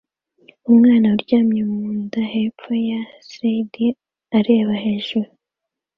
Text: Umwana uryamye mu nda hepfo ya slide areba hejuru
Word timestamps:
Umwana 0.69 1.05
uryamye 1.15 1.61
mu 1.73 1.85
nda 2.01 2.21
hepfo 2.33 2.71
ya 2.89 3.01
slide 3.27 3.85
areba 4.37 4.73
hejuru 4.83 5.29